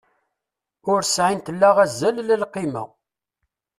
Ur 0.91 1.01
sɛint 1.15 1.47
la 1.59 1.69
azal 1.83 2.17
la 2.27 2.35
lqima. 2.43 2.83